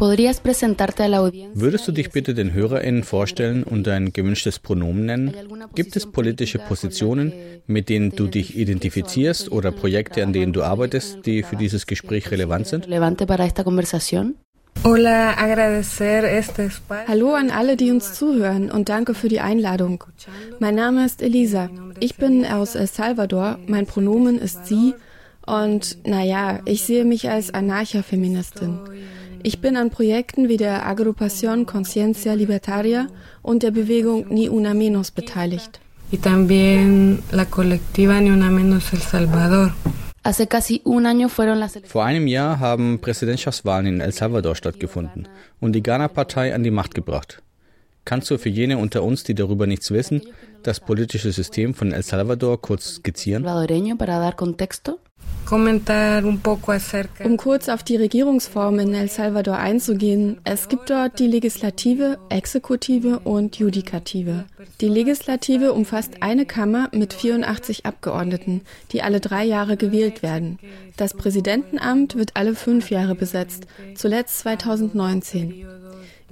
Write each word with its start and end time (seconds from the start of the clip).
Würdest 0.00 1.86
du 1.88 1.92
dich 1.92 2.10
bitte 2.10 2.32
den 2.32 2.54
HörerInnen 2.54 3.04
vorstellen 3.04 3.62
und 3.62 3.86
dein 3.86 4.14
gewünschtes 4.14 4.58
Pronomen 4.58 5.04
nennen? 5.04 5.34
Gibt 5.74 5.94
es 5.94 6.10
politische 6.10 6.58
Positionen, 6.58 7.34
mit 7.66 7.90
denen 7.90 8.10
du 8.16 8.26
dich 8.26 8.56
identifizierst 8.56 9.52
oder 9.52 9.72
Projekte, 9.72 10.22
an 10.22 10.32
denen 10.32 10.54
du 10.54 10.62
arbeitest, 10.62 11.26
die 11.26 11.42
für 11.42 11.56
dieses 11.56 11.86
Gespräch 11.86 12.30
relevant 12.30 12.66
sind? 12.66 12.88
Hallo 17.08 17.34
an 17.34 17.50
alle, 17.50 17.76
die 17.76 17.90
uns 17.90 18.14
zuhören 18.14 18.70
und 18.70 18.88
danke 18.88 19.12
für 19.12 19.28
die 19.28 19.40
Einladung. 19.40 20.04
Mein 20.60 20.76
Name 20.76 21.04
ist 21.04 21.20
Elisa. 21.20 21.68
Ich 21.98 22.16
bin 22.16 22.46
aus 22.46 22.74
El 22.74 22.86
Salvador. 22.86 23.58
Mein 23.66 23.84
Pronomen 23.84 24.38
ist 24.38 24.66
sie. 24.66 24.94
Und 25.44 25.98
naja, 26.06 26.60
ich 26.64 26.84
sehe 26.84 27.04
mich 27.04 27.28
als 27.28 27.52
Anarcha-Feministin. 27.52 28.78
Ich 29.42 29.60
bin 29.60 29.76
an 29.76 29.90
Projekten 29.90 30.48
wie 30.48 30.56
der 30.58 30.86
Agrupación 30.86 31.64
Conciencia 31.64 32.34
Libertaria 32.34 33.08
und 33.42 33.62
der 33.62 33.70
Bewegung 33.70 34.26
Ni 34.28 34.48
Una 34.48 34.74
Menos 34.74 35.10
beteiligt. 35.10 35.80
Y 36.12 36.18
también 36.18 37.22
la 37.30 37.46
colectiva 37.46 38.20
Ni 38.20 38.30
Una 38.30 38.50
Menos 38.50 38.92
El 38.92 39.00
Salvador. 39.00 39.72
Vor 41.84 42.04
einem 42.04 42.26
Jahr 42.26 42.60
haben 42.60 43.00
Präsidentschaftswahlen 43.00 43.86
in 43.86 44.00
El 44.00 44.12
Salvador 44.12 44.54
stattgefunden 44.54 45.28
und 45.60 45.72
die 45.72 45.82
Ghana-Partei 45.82 46.54
an 46.54 46.62
die 46.62 46.70
Macht 46.70 46.94
gebracht. 46.94 47.42
Kannst 48.10 48.28
du 48.28 48.38
für 48.38 48.48
jene 48.48 48.76
unter 48.76 49.04
uns, 49.04 49.22
die 49.22 49.36
darüber 49.36 49.68
nichts 49.68 49.92
wissen, 49.92 50.22
das 50.64 50.80
politische 50.80 51.30
System 51.30 51.74
von 51.74 51.92
El 51.92 52.02
Salvador 52.02 52.60
kurz 52.60 52.96
skizzieren? 52.96 53.46
Um 57.24 57.36
kurz 57.36 57.68
auf 57.68 57.84
die 57.84 57.94
Regierungsform 57.94 58.80
in 58.80 58.94
El 58.94 59.08
Salvador 59.08 59.58
einzugehen, 59.58 60.40
es 60.42 60.68
gibt 60.68 60.90
dort 60.90 61.20
die 61.20 61.28
Legislative, 61.28 62.18
Exekutive 62.30 63.20
und 63.20 63.60
Judikative. 63.60 64.44
Die 64.80 64.88
Legislative 64.88 65.72
umfasst 65.72 66.14
eine 66.20 66.46
Kammer 66.46 66.88
mit 66.92 67.12
84 67.12 67.86
Abgeordneten, 67.86 68.62
die 68.90 69.02
alle 69.02 69.20
drei 69.20 69.44
Jahre 69.44 69.76
gewählt 69.76 70.24
werden. 70.24 70.58
Das 70.96 71.14
Präsidentenamt 71.14 72.16
wird 72.16 72.32
alle 72.34 72.56
fünf 72.56 72.90
Jahre 72.90 73.14
besetzt, 73.14 73.68
zuletzt 73.94 74.40
2019. 74.40 75.64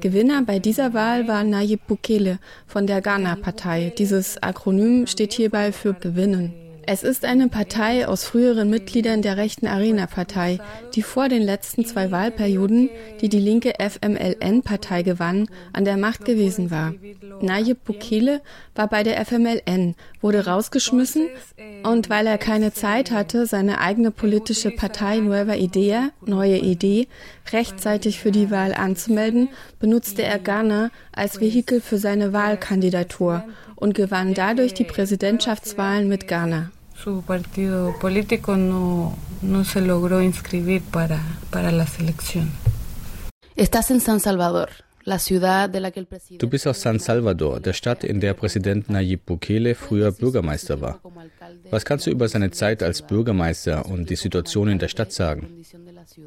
Gewinner 0.00 0.42
bei 0.42 0.60
dieser 0.60 0.94
Wahl 0.94 1.26
war 1.26 1.42
Nayib 1.42 1.88
Bukele 1.88 2.38
von 2.68 2.86
der 2.86 3.00
Ghana-Partei. 3.00 3.92
Dieses 3.98 4.40
Akronym 4.40 5.08
steht 5.08 5.32
hierbei 5.32 5.72
für 5.72 5.92
Gewinnen. 5.92 6.67
Es 6.90 7.02
ist 7.02 7.26
eine 7.26 7.48
Partei 7.48 8.08
aus 8.08 8.24
früheren 8.24 8.70
Mitgliedern 8.70 9.20
der 9.20 9.36
rechten 9.36 9.66
Arena-Partei, 9.66 10.58
die 10.94 11.02
vor 11.02 11.28
den 11.28 11.42
letzten 11.42 11.84
zwei 11.84 12.10
Wahlperioden, 12.10 12.88
die 13.20 13.28
die 13.28 13.40
linke 13.40 13.74
FMLN-Partei 13.78 15.02
gewann, 15.02 15.50
an 15.74 15.84
der 15.84 15.98
Macht 15.98 16.24
gewesen 16.24 16.70
war. 16.70 16.94
Nayib 17.42 17.84
Bukele 17.84 18.40
war 18.74 18.88
bei 18.88 19.02
der 19.02 19.22
FMLN, 19.22 19.96
wurde 20.22 20.46
rausgeschmissen 20.46 21.28
und 21.82 22.08
weil 22.08 22.26
er 22.26 22.38
keine 22.38 22.72
Zeit 22.72 23.10
hatte, 23.10 23.44
seine 23.44 23.82
eigene 23.82 24.10
politische 24.10 24.70
Partei 24.70 25.18
Nueva 25.18 25.56
Idea, 25.56 26.08
Neue 26.24 26.56
Idee, 26.56 27.06
rechtzeitig 27.52 28.18
für 28.18 28.32
die 28.32 28.50
Wahl 28.50 28.72
anzumelden, 28.72 29.50
benutzte 29.78 30.22
er 30.22 30.38
Ghana 30.38 30.90
als 31.12 31.38
Vehikel 31.38 31.82
für 31.82 31.98
seine 31.98 32.32
Wahlkandidatur 32.32 33.44
und 33.76 33.92
gewann 33.92 34.32
dadurch 34.32 34.72
die 34.72 34.84
Präsidentschaftswahlen 34.84 36.08
mit 36.08 36.26
Ghana 36.28 36.70
su 37.02 37.22
partido 37.22 37.94
político 38.00 38.56
no, 38.56 39.16
no 39.42 39.64
se 39.64 39.80
logró 39.80 40.20
inscribir 40.20 40.82
para, 40.82 41.20
para 41.50 41.70
la 41.72 41.86
selección. 41.86 42.50
Estás 43.56 43.90
en 43.90 44.00
San 44.00 44.20
Salvador. 44.20 44.70
Du 46.38 46.48
bist 46.50 46.66
aus 46.66 46.82
San 46.82 47.00
Salvador, 47.00 47.60
der 47.60 47.72
Stadt, 47.72 48.04
in 48.04 48.20
der 48.20 48.34
Präsident 48.34 48.90
Nayib 48.90 49.24
Bukele 49.24 49.74
früher 49.74 50.12
Bürgermeister 50.12 50.82
war. 50.82 51.00
Was 51.70 51.86
kannst 51.86 52.06
du 52.06 52.10
über 52.10 52.28
seine 52.28 52.50
Zeit 52.50 52.82
als 52.82 53.00
Bürgermeister 53.00 53.86
und 53.86 54.10
die 54.10 54.16
Situation 54.16 54.68
in 54.68 54.78
der 54.78 54.88
Stadt 54.88 55.12
sagen? 55.12 55.64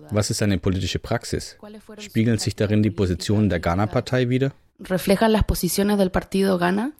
Was 0.09 0.31
ist 0.31 0.39
seine 0.39 0.57
politische 0.57 0.97
Praxis? 0.97 1.57
Spiegeln 1.99 2.39
sich 2.39 2.55
darin 2.55 2.81
die 2.81 2.89
Positionen 2.89 3.49
der 3.49 3.59
Ghana-Partei 3.59 4.29
wider? 4.29 4.51
¿Reflejan 4.79 5.31
las 5.31 5.43
posiciones 5.43 5.99
del 5.99 6.09
partido 6.09 6.57
Ghana? 6.57 6.91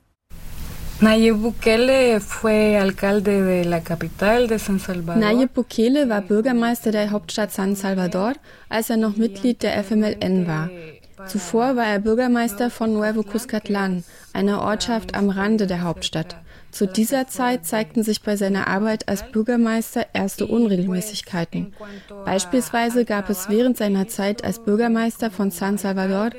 Nayib 5.16 5.56
Bukele 5.56 6.08
war 6.10 6.22
Bürgermeister 6.22 6.92
der 6.92 7.10
Hauptstadt 7.10 7.52
San 7.52 7.76
Salvador, 7.76 8.34
als 8.70 8.92
er 8.92 8.98
noch 8.98 9.18
Mitglied 9.18 9.64
der 9.64 9.84
FMLN 9.84 10.46
war. 10.46 10.70
Zuvor 11.26 11.76
war 11.76 11.88
er 11.88 11.98
Bürgermeister 11.98 12.70
von 12.70 12.94
Nuevo 12.94 13.22
Cuscatlán, 13.22 14.04
einer 14.34 14.62
Ortschaft 14.62 15.16
am 15.16 15.32
Rande 15.32 15.66
der 15.66 15.82
Hauptstadt. 15.82 16.36
Zu 16.70 16.86
dieser 16.86 17.28
Zeit 17.28 17.66
zeigten 17.66 18.04
sich 18.04 18.22
bei 18.22 18.36
seiner 18.38 18.68
Arbeit 18.68 19.10
als 19.10 19.30
Bürgermeister 19.32 20.06
erste 20.14 20.46
Unregelmäßigkeiten. 20.46 21.74
Beispielsweise 22.26 23.06
gab 23.06 23.30
es 23.30 23.50
während 23.50 23.76
seiner 23.76 24.08
Zeit 24.08 24.44
als 24.44 24.60
Bürgermeister 24.60 25.32
von 25.32 25.50
San 25.50 25.80
Salvador 25.80 26.30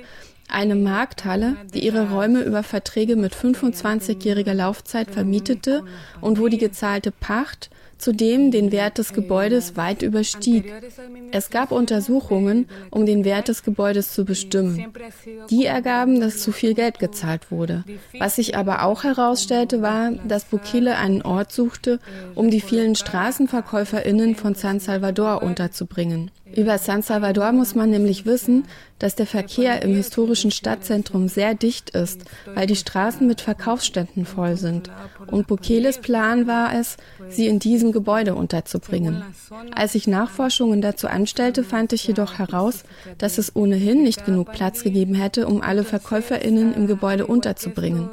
eine 0.52 0.74
Markthalle, 0.74 1.56
die 1.74 1.84
ihre 1.84 2.10
Räume 2.10 2.42
über 2.42 2.62
Verträge 2.62 3.16
mit 3.16 3.34
25-jähriger 3.34 4.54
Laufzeit 4.54 5.10
vermietete 5.10 5.84
und 6.20 6.38
wo 6.38 6.48
die 6.48 6.58
gezahlte 6.58 7.10
Pacht 7.10 7.70
zudem 8.02 8.50
den 8.50 8.72
Wert 8.72 8.98
des 8.98 9.12
Gebäudes 9.12 9.76
weit 9.76 10.02
überstieg. 10.02 10.72
Es 11.30 11.50
gab 11.50 11.70
Untersuchungen, 11.70 12.68
um 12.90 13.06
den 13.06 13.24
Wert 13.24 13.46
des 13.46 13.62
Gebäudes 13.62 14.12
zu 14.12 14.24
bestimmen. 14.24 14.92
Die 15.50 15.66
ergaben, 15.66 16.20
dass 16.20 16.38
zu 16.38 16.50
viel 16.50 16.74
Geld 16.74 16.98
gezahlt 16.98 17.52
wurde. 17.52 17.84
Was 18.18 18.36
sich 18.36 18.56
aber 18.56 18.82
auch 18.82 19.04
herausstellte, 19.04 19.82
war, 19.82 20.10
dass 20.26 20.44
Bukele 20.44 20.96
einen 20.96 21.22
Ort 21.22 21.52
suchte, 21.52 22.00
um 22.34 22.50
die 22.50 22.60
vielen 22.60 22.96
Straßenverkäuferinnen 22.96 24.34
von 24.34 24.56
San 24.56 24.80
Salvador 24.80 25.42
unterzubringen. 25.42 26.32
Über 26.54 26.78
San 26.78 27.02
Salvador 27.02 27.52
muss 27.52 27.74
man 27.74 27.90
nämlich 27.90 28.26
wissen, 28.26 28.64
dass 28.98 29.16
der 29.16 29.26
Verkehr 29.26 29.82
im 29.82 29.94
historischen 29.94 30.52
Stadtzentrum 30.52 31.26
sehr 31.26 31.54
dicht 31.54 31.90
ist, 31.90 32.24
weil 32.54 32.68
die 32.68 32.76
Straßen 32.76 33.26
mit 33.26 33.40
Verkaufsständen 33.40 34.24
voll 34.24 34.56
sind. 34.56 34.90
Und 35.26 35.48
Bukeles 35.48 35.98
Plan 35.98 36.46
war 36.46 36.72
es, 36.72 36.98
sie 37.28 37.48
in 37.48 37.58
diesem 37.58 37.90
Gebäude 37.90 38.36
unterzubringen. 38.36 39.24
Als 39.74 39.96
ich 39.96 40.06
Nachforschungen 40.06 40.80
dazu 40.82 41.08
anstellte, 41.08 41.64
fand 41.64 41.92
ich 41.92 42.06
jedoch 42.06 42.38
heraus, 42.38 42.84
dass 43.18 43.38
es 43.38 43.56
ohnehin 43.56 44.04
nicht 44.04 44.24
genug 44.24 44.52
Platz 44.52 44.84
gegeben 44.84 45.14
hätte, 45.14 45.48
um 45.48 45.62
alle 45.62 45.82
Verkäuferinnen 45.82 46.72
im 46.74 46.86
Gebäude 46.86 47.26
unterzubringen. 47.26 48.08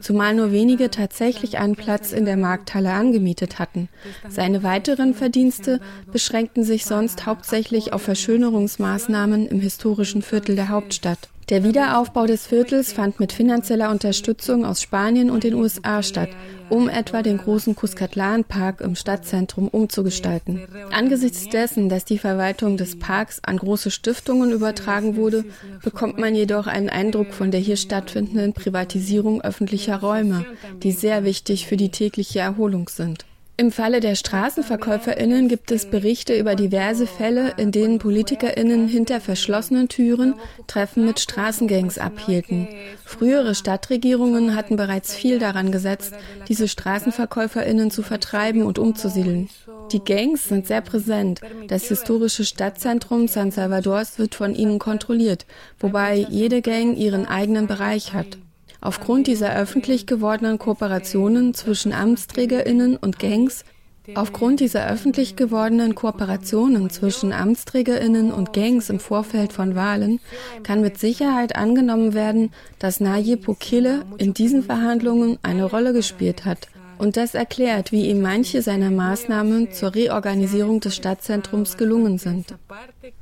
Zumal 0.00 0.34
nur 0.34 0.52
wenige 0.52 0.90
tatsächlich 0.90 1.56
einen 1.58 1.76
Platz 1.76 2.12
in 2.12 2.26
der 2.26 2.36
Markthalle 2.36 2.92
angemietet 2.92 3.58
hatten. 3.58 3.88
Seine 4.28 4.62
weiteren 4.62 5.14
Verdienste 5.14 5.80
beschränkten 6.12 6.64
sich 6.64 6.84
sonst 6.84 7.24
hauptsächlich 7.24 7.75
hauptsächlich 7.76 7.92
auf 7.92 8.02
Verschönerungsmaßnahmen 8.02 9.46
im 9.48 9.60
historischen 9.60 10.22
Viertel 10.22 10.56
der 10.56 10.70
Hauptstadt. 10.70 11.28
Der 11.50 11.62
Wiederaufbau 11.62 12.26
des 12.26 12.46
Viertels 12.46 12.92
fand 12.92 13.20
mit 13.20 13.32
finanzieller 13.32 13.90
Unterstützung 13.90 14.64
aus 14.64 14.80
Spanien 14.80 15.30
und 15.30 15.44
den 15.44 15.54
USA 15.54 16.02
statt, 16.02 16.30
um 16.70 16.88
etwa 16.88 17.22
den 17.22 17.36
großen 17.36 17.76
Cuscatlan-Park 17.76 18.80
im 18.80 18.96
Stadtzentrum 18.96 19.68
umzugestalten. 19.68 20.62
Angesichts 20.90 21.48
dessen, 21.48 21.88
dass 21.88 22.04
die 22.04 22.18
Verwaltung 22.18 22.78
des 22.78 22.98
Parks 22.98 23.40
an 23.44 23.58
große 23.58 23.90
Stiftungen 23.90 24.50
übertragen 24.50 25.14
wurde, 25.16 25.44
bekommt 25.84 26.18
man 26.18 26.34
jedoch 26.34 26.66
einen 26.66 26.88
Eindruck 26.88 27.34
von 27.34 27.50
der 27.50 27.60
hier 27.60 27.76
stattfindenden 27.76 28.54
Privatisierung 28.54 29.42
öffentlicher 29.42 30.00
Räume, 30.00 30.46
die 30.82 30.92
sehr 30.92 31.24
wichtig 31.24 31.66
für 31.66 31.76
die 31.76 31.90
tägliche 31.90 32.40
Erholung 32.40 32.88
sind. 32.88 33.26
Im 33.58 33.72
Falle 33.72 34.00
der 34.00 34.16
Straßenverkäuferinnen 34.16 35.48
gibt 35.48 35.70
es 35.70 35.86
Berichte 35.86 36.38
über 36.38 36.54
diverse 36.56 37.06
Fälle, 37.06 37.54
in 37.56 37.72
denen 37.72 37.98
Politikerinnen 37.98 38.86
hinter 38.86 39.18
verschlossenen 39.18 39.88
Türen 39.88 40.34
Treffen 40.66 41.06
mit 41.06 41.20
Straßengangs 41.20 41.96
abhielten. 41.96 42.68
Frühere 43.02 43.54
Stadtregierungen 43.54 44.54
hatten 44.54 44.76
bereits 44.76 45.14
viel 45.14 45.38
daran 45.38 45.72
gesetzt, 45.72 46.12
diese 46.48 46.68
Straßenverkäuferinnen 46.68 47.90
zu 47.90 48.02
vertreiben 48.02 48.62
und 48.62 48.78
umzusiedeln. 48.78 49.48
Die 49.90 50.04
Gangs 50.04 50.48
sind 50.48 50.66
sehr 50.66 50.82
präsent. 50.82 51.40
Das 51.68 51.88
historische 51.88 52.44
Stadtzentrum 52.44 53.26
San 53.26 53.52
Salvadors 53.52 54.18
wird 54.18 54.34
von 54.34 54.54
ihnen 54.54 54.78
kontrolliert, 54.78 55.46
wobei 55.80 56.26
jede 56.28 56.60
Gang 56.60 56.94
ihren 56.98 57.24
eigenen 57.24 57.66
Bereich 57.66 58.12
hat. 58.12 58.36
Aufgrund 58.86 59.26
dieser 59.26 59.56
öffentlich 59.56 60.06
gewordenen 60.06 60.58
Kooperationen 60.58 61.54
zwischen 61.54 61.92
Amtsträgerinnen 61.92 62.96
und 62.96 63.18
Gangs 63.18 63.64
Aufgrund 64.14 64.60
dieser 64.60 64.88
öffentlich 64.88 65.34
gewordenen 65.34 65.96
Kooperationen 65.96 66.88
zwischen 66.90 67.32
Amtsträgerinnen 67.32 68.30
und 68.30 68.52
Gangs 68.52 68.88
im 68.88 69.00
Vorfeld 69.00 69.52
von 69.52 69.74
Wahlen 69.74 70.20
kann 70.62 70.80
mit 70.82 71.00
Sicherheit 71.00 71.56
angenommen 71.56 72.14
werden, 72.14 72.52
dass 72.78 73.00
Nayib 73.00 73.46
Bukele 73.46 74.04
in 74.18 74.32
diesen 74.32 74.62
Verhandlungen 74.62 75.40
eine 75.42 75.64
Rolle 75.64 75.92
gespielt 75.92 76.44
hat. 76.44 76.68
Und 76.98 77.16
das 77.16 77.34
erklärt, 77.34 77.90
wie 77.90 78.08
ihm 78.08 78.22
manche 78.22 78.62
seiner 78.62 78.90
Maßnahmen 78.90 79.72
zur 79.72 79.96
Reorganisierung 79.96 80.78
des 80.78 80.94
Stadtzentrums 80.94 81.76
gelungen 81.76 82.18
sind. 82.18 82.54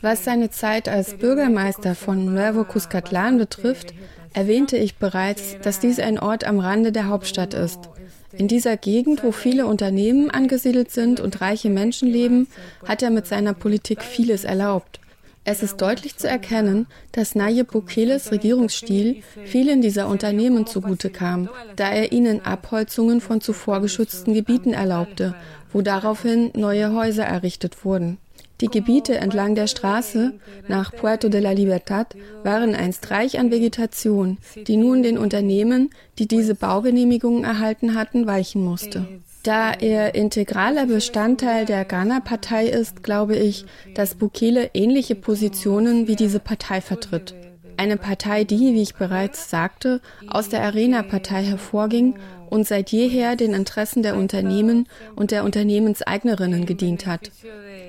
Was 0.03 0.25
seine 0.25 0.51
Zeit 0.51 0.89
als 0.89 1.15
Bürgermeister 1.15 1.95
von 1.95 2.25
Nuevo 2.25 2.63
Cuscatlán 2.63 3.39
betrifft, 3.39 3.95
erwähnte 4.35 4.77
ich 4.77 4.97
bereits, 4.97 5.57
dass 5.63 5.81
dies 5.81 5.99
ein 5.99 6.19
Ort 6.19 6.45
am 6.45 6.59
Rande 6.59 6.93
der 6.93 7.09
Hauptstadt 7.09 7.55
ist. 7.55 7.89
In 8.37 8.49
dieser 8.49 8.77
Gegend, 8.77 9.23
wo 9.23 9.31
viele 9.31 9.67
Unternehmen 9.67 10.31
angesiedelt 10.31 10.91
sind 10.91 11.21
und 11.21 11.41
reiche 11.41 11.71
Menschen 11.71 12.09
leben, 12.09 12.49
hat 12.87 13.03
er 13.03 13.11
mit 13.11 13.27
seiner 13.27 13.55
Politik 13.55 14.03
vieles 14.03 14.45
erlaubt. 14.45 15.01
Es 15.47 15.63
ist 15.63 15.77
deutlich 15.77 16.17
zu 16.17 16.27
erkennen, 16.27 16.87
dass 17.13 17.35
Nayib 17.35 17.71
Bukeles 17.71 18.33
Regierungsstil 18.33 19.23
vielen 19.45 19.83
dieser 19.83 20.09
Unternehmen 20.09 20.67
zugute 20.67 21.11
kam, 21.11 21.51
da 21.77 21.91
er 21.91 22.13
ihnen 22.13 22.45
Abholzungen 22.45 23.21
von 23.21 23.43
zuvor 23.43 23.83
geschützten 23.83 24.33
Gebieten 24.33 24.73
erlaubte, 24.73 25.35
wo 25.71 25.83
daraufhin 25.83 26.51
neue 26.55 26.95
Häuser 26.95 27.25
errichtet 27.25 27.85
wurden. 27.85 28.17
Die 28.61 28.69
Gebiete 28.69 29.17
entlang 29.17 29.55
der 29.55 29.67
Straße 29.67 30.33
nach 30.69 30.93
Puerto 30.93 31.29
de 31.29 31.41
la 31.41 31.51
Libertad 31.51 32.15
waren 32.45 32.75
einst 32.75 33.11
reich 33.11 33.39
an 33.39 33.51
Vegetation, 33.51 34.39
die 34.69 34.77
nun 34.77 35.03
den 35.03 35.19
Unternehmen, 35.19 35.91
die 36.19 36.29
diese 36.29 36.55
Baugenehmigungen 36.55 37.45
erhalten 37.45 37.95
hatten, 37.95 38.27
weichen 38.27 38.63
musste. 38.63 39.07
Da 39.43 39.73
er 39.73 40.15
integraler 40.15 40.87
Bestandteil 40.87 41.67
der 41.67 41.85
Ghana-Partei 41.85 42.67
ist, 42.67 43.03
glaube 43.03 43.37
ich, 43.37 43.67
dass 43.95 44.15
Bukele 44.15 44.71
ähnliche 44.73 45.17
Positionen 45.17 46.07
wie 46.07 46.17
diese 46.17 46.39
Partei 46.39 46.81
vertritt. 46.81 47.35
Eine 47.77 47.97
Partei, 47.97 48.45
die, 48.45 48.73
wie 48.73 48.83
ich 48.83 48.95
bereits 48.95 49.51
sagte, 49.51 50.01
aus 50.29 50.49
der 50.49 50.63
Arena-Partei 50.63 51.43
hervorging 51.43 52.15
und 52.49 52.67
seit 52.67 52.91
jeher 52.91 53.37
den 53.37 53.53
Interessen 53.53 54.03
der 54.03 54.17
Unternehmen 54.17 54.89
und 55.17 55.31
der 55.33 55.45
Unternehmenseignerinnen 55.45 56.67
gedient 56.67 57.05
hat. 57.07 57.31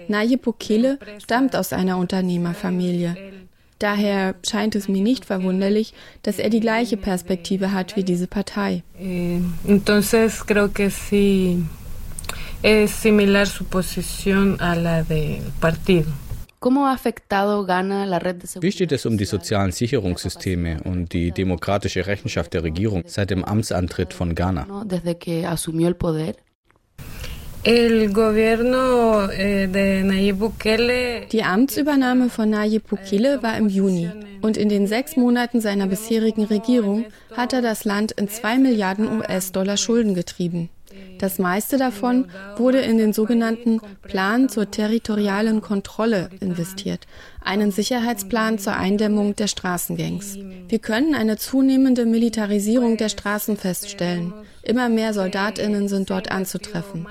Nayib 0.08 0.44
Bukele 0.44 1.00
stammt 1.22 1.56
aus 1.56 1.74
einer 1.74 1.98
Unternehmerfamilie. 1.98 3.16
Daher 3.80 4.36
scheint 4.48 4.76
es 4.76 4.88
mir 4.88 5.02
nicht 5.02 5.26
verwunderlich, 5.26 5.94
dass 6.24 6.40
er 6.40 6.50
die 6.50 6.62
gleiche 6.62 6.96
Perspektive 6.96 7.74
hat 7.74 7.96
wie 7.98 8.04
diese 8.04 8.28
Partei. 8.28 8.84
Eh, 8.98 9.40
entonces 9.68 10.46
creo 10.46 10.70
que 10.70 10.90
sí 10.90 11.66
es 12.62 12.92
similar 12.92 13.48
su 13.48 13.66
posición 13.66 14.60
a 14.62 14.76
la 14.76 15.04
del 15.04 15.42
partido. 15.60 16.08
Wie 18.62 18.72
steht 18.72 18.92
es 18.92 19.06
um 19.06 19.18
die 19.20 19.26
sozialen 19.26 19.72
Sicherungssysteme 19.72 20.82
und 20.84 21.14
die 21.14 21.32
demokratische 21.32 22.08
Rechenschaft 22.08 22.54
der 22.56 22.64
Regierung 22.64 23.04
seit 23.06 23.30
dem 23.30 23.44
Amtsantritt 23.44 24.14
von 24.14 24.34
Ghana? 24.34 24.66
Eh, 27.68 28.08
Die 31.32 31.44
Amtsübernahme 31.44 32.30
von 32.30 32.50
Nayib 32.52 32.88
Bukele 32.88 33.42
war 33.42 33.58
im 33.58 33.70
Juni 33.70 34.12
und 34.44 34.56
in 34.56 34.70
den 34.70 34.86
sechs 34.86 35.18
Monaten 35.18 35.62
seiner 35.62 35.88
bisherigen 35.88 36.44
Regierung 36.44 37.06
hat 37.36 37.54
er 37.54 37.64
das 37.64 37.84
Land 37.84 38.12
in 38.12 38.30
zwei 38.30 38.60
Milliarden 38.60 39.18
US-Dollar 39.18 39.78
Schulden 39.78 40.14
getrieben. 40.14 40.70
Das 41.18 41.40
meiste 41.40 41.78
davon 41.78 42.26
wurde 42.56 42.82
in 42.82 43.00
den 43.00 43.14
sogenannten 43.14 43.82
Plan 44.04 44.48
zur 44.48 44.70
territorialen 44.70 45.62
Kontrolle 45.62 46.30
investiert, 46.42 47.08
einen 47.42 47.72
Sicherheitsplan 47.72 48.60
zur 48.60 48.76
Eindämmung 48.76 49.36
der 49.36 49.48
Straßengangs. 49.48 50.38
Wir 50.68 50.80
können 50.80 51.16
eine 51.16 51.38
zunehmende 51.38 52.06
Militarisierung 52.06 52.98
der 52.98 53.10
Straßen 53.10 53.58
feststellen. 53.58 54.34
Immer 54.66 54.90
mehr 54.90 55.14
Soldatinnen 55.14 55.88
sind 55.88 56.10
dort 56.10 56.32
anzutreffen. 56.32 57.06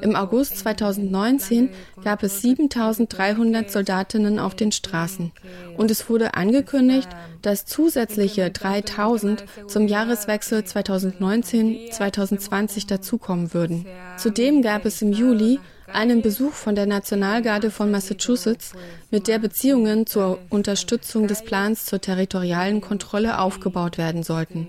Im 0.00 0.16
August 0.16 0.56
2019 0.58 1.68
gab 2.02 2.22
es 2.22 2.40
7300 2.40 3.70
Soldatinnen 3.70 4.38
auf 4.38 4.54
den 4.54 4.72
Straßen 4.72 5.32
und 5.76 5.90
es 5.90 6.08
wurde 6.08 6.32
angekündigt, 6.34 7.10
dass 7.42 7.66
zusätzliche 7.66 8.50
3000 8.50 9.44
zum 9.66 9.88
Jahreswechsel 9.88 10.60
2019-2020 10.60 12.86
dazukommen 12.86 13.52
würden. 13.52 13.84
Zudem 14.16 14.62
gab 14.62 14.86
es 14.86 15.02
im 15.02 15.12
Juli 15.12 15.60
einen 15.92 16.22
Besuch 16.22 16.52
von 16.52 16.74
der 16.74 16.86
Nationalgarde 16.86 17.70
von 17.70 17.90
Massachusetts, 17.90 18.72
mit 19.10 19.28
der 19.28 19.38
Beziehungen 19.38 20.06
zur 20.06 20.38
Unterstützung 20.48 21.28
des 21.28 21.44
Plans 21.44 21.84
zur 21.84 22.00
territorialen 22.00 22.80
Kontrolle 22.80 23.38
aufgebaut 23.38 23.98
werden 23.98 24.22
sollten. 24.22 24.66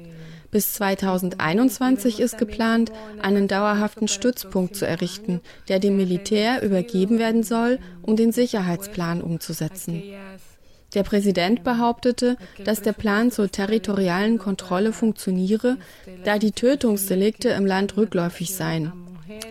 Bis 0.52 0.74
2021 0.74 2.20
ist 2.20 2.38
geplant, 2.38 2.92
einen 3.22 3.48
dauerhaften 3.48 4.08
Stützpunkt 4.08 4.76
zu 4.76 4.88
errichten, 4.88 5.42
der 5.68 5.80
dem 5.80 5.98
Militär 5.98 6.64
übergeben 6.64 7.20
werden 7.20 7.44
soll, 7.44 7.80
um 8.02 8.16
den 8.16 8.32
Sicherheitsplan 8.32 9.22
umzusetzen. 9.22 10.02
Der 10.94 11.04
Präsident 11.04 11.64
behauptete, 11.66 12.38
dass 12.64 12.82
der 12.82 12.94
Plan 12.94 13.30
zur 13.30 13.52
territorialen 13.52 14.38
Kontrolle 14.38 14.94
funktioniere, 14.94 15.78
da 16.24 16.40
die 16.40 16.54
Tötungsdelikte 16.54 17.50
im 17.50 17.66
Land 17.66 17.98
rückläufig 17.98 18.56
seien. 18.56 18.94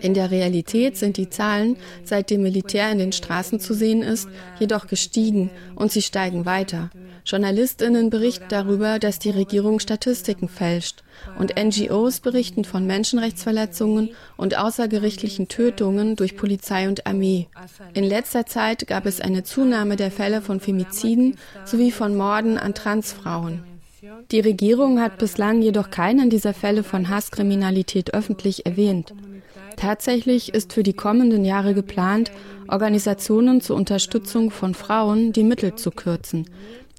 In 0.01 0.15
der 0.15 0.31
Realität 0.31 0.97
sind 0.97 1.17
die 1.17 1.29
Zahlen, 1.29 1.77
seit 2.03 2.31
dem 2.31 2.41
Militär 2.41 2.91
in 2.91 2.97
den 2.97 3.11
Straßen 3.11 3.59
zu 3.59 3.75
sehen 3.75 4.01
ist, 4.01 4.27
jedoch 4.59 4.87
gestiegen 4.87 5.51
und 5.75 5.91
sie 5.91 6.01
steigen 6.01 6.45
weiter. 6.45 6.89
Journalistinnen 7.27 8.09
berichten 8.09 8.45
darüber, 8.47 8.99
dass 8.99 9.19
die 9.19 9.31
Regierung 9.31 9.81
Statistiken 9.81 10.47
fälscht 10.47 11.03
und 11.37 11.53
NGOs 11.61 12.21
berichten 12.21 12.63
von 12.63 12.87
Menschenrechtsverletzungen 12.87 14.11
und 14.37 14.57
außergerichtlichen 14.57 15.49
Tötungen 15.49 16.15
durch 16.15 16.37
Polizei 16.37 16.87
und 16.87 17.05
Armee. 17.05 17.47
In 17.93 18.05
letzter 18.05 18.45
Zeit 18.45 18.87
gab 18.87 19.05
es 19.05 19.19
eine 19.19 19.43
Zunahme 19.43 19.97
der 19.97 20.09
Fälle 20.09 20.41
von 20.41 20.61
Femiziden 20.61 21.35
sowie 21.65 21.91
von 21.91 22.15
Morden 22.15 22.57
an 22.57 22.73
Transfrauen. 22.73 23.61
Die 24.31 24.39
Regierung 24.39 25.01
hat 25.01 25.17
bislang 25.17 25.61
jedoch 25.61 25.89
keinen 25.89 26.29
dieser 26.29 26.53
Fälle 26.53 26.83
von 26.83 27.09
Hasskriminalität 27.09 28.13
öffentlich 28.13 28.65
erwähnt. 28.65 29.13
Tatsächlich 29.75 30.53
ist 30.53 30.71
für 30.71 30.83
die 30.83 30.93
kommenden 30.93 31.43
Jahre 31.43 31.73
geplant, 31.73 32.31
Organisationen 32.69 33.59
zur 33.59 33.75
Unterstützung 33.75 34.49
von 34.49 34.73
Frauen 34.73 35.33
die 35.33 35.43
Mittel 35.43 35.75
zu 35.75 35.91
kürzen. 35.91 36.45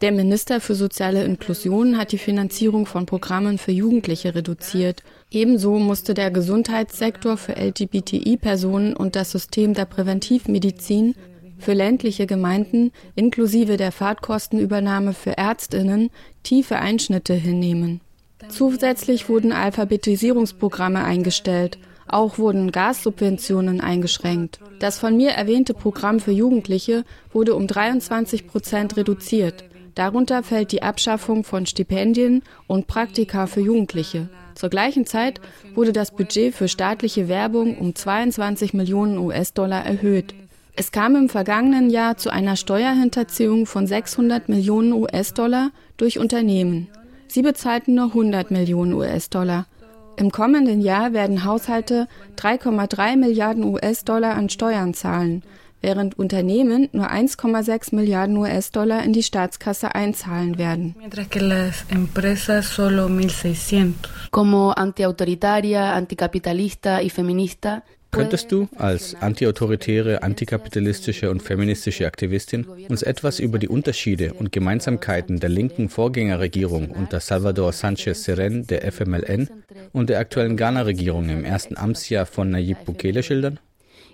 Der 0.00 0.12
Minister 0.12 0.60
für 0.60 0.76
soziale 0.76 1.24
Inklusion 1.24 1.98
hat 1.98 2.12
die 2.12 2.18
Finanzierung 2.18 2.86
von 2.86 3.04
Programmen 3.04 3.58
für 3.58 3.72
Jugendliche 3.72 4.32
reduziert. 4.32 5.02
Ebenso 5.32 5.76
musste 5.80 6.14
der 6.14 6.30
Gesundheitssektor 6.30 7.36
für 7.36 7.56
LGBTI-Personen 7.56 8.94
und 8.94 9.16
das 9.16 9.32
System 9.32 9.74
der 9.74 9.86
Präventivmedizin 9.86 11.16
für 11.58 11.72
ländliche 11.72 12.26
Gemeinden 12.28 12.92
inklusive 13.16 13.76
der 13.76 13.90
Fahrtkostenübernahme 13.90 15.14
für 15.14 15.36
Ärztinnen 15.36 16.10
tiefe 16.44 16.76
Einschnitte 16.76 17.34
hinnehmen. 17.34 18.00
Zusätzlich 18.48 19.28
wurden 19.28 19.50
Alphabetisierungsprogramme 19.50 21.02
eingestellt. 21.02 21.76
Auch 22.06 22.38
wurden 22.38 22.70
Gassubventionen 22.70 23.80
eingeschränkt. 23.80 24.60
Das 24.78 24.98
von 24.98 25.16
mir 25.16 25.32
erwähnte 25.32 25.74
Programm 25.74 26.20
für 26.20 26.30
Jugendliche 26.30 27.04
wurde 27.32 27.54
um 27.54 27.66
23 27.66 28.46
Prozent 28.46 28.96
reduziert. 28.96 29.67
Darunter 29.98 30.44
fällt 30.44 30.70
die 30.70 30.84
Abschaffung 30.84 31.42
von 31.42 31.66
Stipendien 31.66 32.44
und 32.68 32.86
Praktika 32.86 33.48
für 33.48 33.58
Jugendliche. 33.58 34.28
Zur 34.54 34.68
gleichen 34.68 35.06
Zeit 35.06 35.40
wurde 35.74 35.92
das 35.92 36.12
Budget 36.12 36.54
für 36.54 36.68
staatliche 36.68 37.26
Werbung 37.26 37.76
um 37.76 37.96
22 37.96 38.74
Millionen 38.74 39.18
US-Dollar 39.18 39.84
erhöht. 39.84 40.36
Es 40.76 40.92
kam 40.92 41.16
im 41.16 41.28
vergangenen 41.28 41.90
Jahr 41.90 42.16
zu 42.16 42.30
einer 42.30 42.54
Steuerhinterziehung 42.54 43.66
von 43.66 43.88
600 43.88 44.48
Millionen 44.48 44.92
US-Dollar 44.92 45.72
durch 45.96 46.20
Unternehmen. 46.20 46.86
Sie 47.26 47.42
bezahlten 47.42 47.96
nur 47.96 48.06
100 48.06 48.52
Millionen 48.52 48.92
US-Dollar. 48.92 49.66
Im 50.16 50.30
kommenden 50.30 50.80
Jahr 50.80 51.12
werden 51.12 51.44
Haushalte 51.44 52.06
3,3 52.36 53.16
Milliarden 53.16 53.64
US-Dollar 53.64 54.36
an 54.36 54.48
Steuern 54.48 54.94
zahlen, 54.94 55.42
während 55.80 56.18
Unternehmen 56.18 56.88
nur 56.92 57.10
1,6 57.10 57.94
Milliarden 57.94 58.36
US-Dollar 58.36 59.04
in 59.04 59.12
die 59.12 59.22
Staatskasse 59.22 59.94
einzahlen 59.94 60.58
werden. 60.58 60.94
Como 64.30 64.70
antiautoritaria, 64.70 65.92
anticapitalista 65.92 67.00
y 67.02 67.10
feminista 67.10 67.82
Könntest 68.10 68.50
du 68.50 68.68
als 68.76 69.14
antiautoritäre, 69.20 70.22
antikapitalistische 70.22 71.30
und 71.30 71.42
feministische 71.42 72.06
Aktivistin 72.06 72.66
uns 72.88 73.02
etwas 73.02 73.38
über 73.38 73.58
die 73.58 73.68
Unterschiede 73.68 74.32
und 74.32 74.50
Gemeinsamkeiten 74.50 75.40
der 75.40 75.50
linken 75.50 75.90
Vorgängerregierung 75.90 76.90
unter 76.90 77.20
Salvador 77.20 77.72
Sanchez 77.72 78.24
Seren 78.24 78.66
der 78.66 78.90
FMLN 78.90 79.50
und 79.92 80.08
der 80.08 80.20
aktuellen 80.20 80.56
Ghana-Regierung 80.56 81.28
im 81.28 81.44
ersten 81.44 81.76
Amtsjahr 81.76 82.24
von 82.24 82.50
Nayib 82.50 82.86
Bukele 82.86 83.22
schildern? 83.22 83.60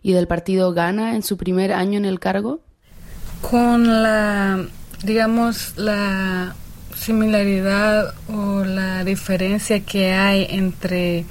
Y 0.05 0.13
del 0.13 0.29
partido 0.29 0.73
Ghana 0.75 1.17
en 1.17 1.23
su 1.23 1.37
primer 1.39 1.73
año 1.73 1.97
en 1.99 2.05
el 2.05 2.21
cargo? 2.21 2.61
Con 3.41 4.03
la, 4.03 4.65
digamos, 5.03 5.73
la 5.77 6.55
similaridad 6.95 8.15
o 8.29 8.65
la 8.65 9.03
diferencia 9.03 9.81
que 9.81 10.13
hay 10.13 10.47
entre 10.51 11.25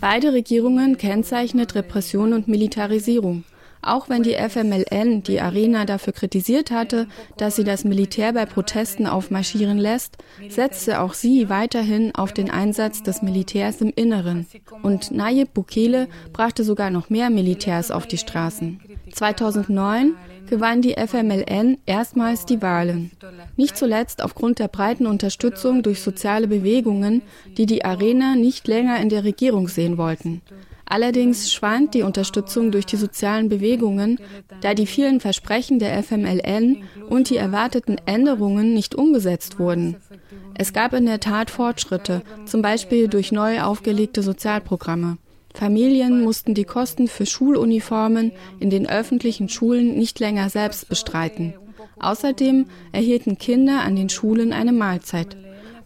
Beide 0.00 0.30
Regierungen 0.30 0.96
kennzeichnet 0.96 1.74
Repression 1.74 2.32
und 2.32 2.46
Militarisierung. 2.46 3.44
Auch 3.86 4.08
wenn 4.08 4.24
die 4.24 4.34
FMLN 4.34 5.22
die 5.22 5.40
Arena 5.40 5.84
dafür 5.84 6.12
kritisiert 6.12 6.72
hatte, 6.72 7.06
dass 7.36 7.54
sie 7.54 7.62
das 7.62 7.84
Militär 7.84 8.32
bei 8.32 8.44
Protesten 8.44 9.06
aufmarschieren 9.06 9.78
lässt, 9.78 10.18
setzte 10.48 11.00
auch 11.00 11.14
sie 11.14 11.48
weiterhin 11.48 12.12
auf 12.12 12.32
den 12.32 12.50
Einsatz 12.50 13.04
des 13.04 13.22
Militärs 13.22 13.80
im 13.80 13.92
Inneren. 13.94 14.46
Und 14.82 15.12
Nayib 15.12 15.54
Bukele 15.54 16.08
brachte 16.32 16.64
sogar 16.64 16.90
noch 16.90 17.10
mehr 17.10 17.30
Militärs 17.30 17.92
auf 17.92 18.08
die 18.08 18.18
Straßen. 18.18 18.80
2009 19.12 20.16
gewann 20.48 20.82
die 20.82 20.94
FMLN 20.94 21.78
erstmals 21.86 22.44
die 22.44 22.62
Wahlen. 22.62 23.12
Nicht 23.56 23.76
zuletzt 23.76 24.20
aufgrund 24.22 24.58
der 24.58 24.68
breiten 24.68 25.06
Unterstützung 25.06 25.84
durch 25.84 26.00
soziale 26.00 26.48
Bewegungen, 26.48 27.22
die 27.56 27.66
die 27.66 27.84
Arena 27.84 28.34
nicht 28.34 28.66
länger 28.66 29.00
in 29.00 29.10
der 29.10 29.22
Regierung 29.22 29.68
sehen 29.68 29.96
wollten. 29.96 30.42
Allerdings 30.88 31.52
schwand 31.52 31.94
die 31.94 32.02
Unterstützung 32.02 32.70
durch 32.70 32.86
die 32.86 32.96
sozialen 32.96 33.48
Bewegungen, 33.48 34.18
da 34.60 34.72
die 34.72 34.86
vielen 34.86 35.18
Versprechen 35.20 35.80
der 35.80 36.02
FMLN 36.02 36.84
und 37.08 37.28
die 37.28 37.36
erwarteten 37.36 37.96
Änderungen 38.06 38.72
nicht 38.72 38.94
umgesetzt 38.94 39.58
wurden. 39.58 39.96
Es 40.54 40.72
gab 40.72 40.92
in 40.94 41.06
der 41.06 41.20
Tat 41.20 41.50
Fortschritte, 41.50 42.22
zum 42.46 42.62
Beispiel 42.62 43.08
durch 43.08 43.32
neu 43.32 43.62
aufgelegte 43.62 44.22
Sozialprogramme. 44.22 45.18
Familien 45.52 46.22
mussten 46.22 46.54
die 46.54 46.64
Kosten 46.64 47.08
für 47.08 47.26
Schuluniformen 47.26 48.32
in 48.60 48.70
den 48.70 48.88
öffentlichen 48.88 49.48
Schulen 49.48 49.98
nicht 49.98 50.20
länger 50.20 50.50
selbst 50.50 50.88
bestreiten. 50.88 51.54
Außerdem 51.98 52.66
erhielten 52.92 53.38
Kinder 53.38 53.80
an 53.80 53.96
den 53.96 54.08
Schulen 54.08 54.52
eine 54.52 54.72
Mahlzeit. 54.72 55.36